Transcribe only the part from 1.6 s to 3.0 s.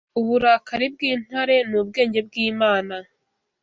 ni ubwenge bw'Imana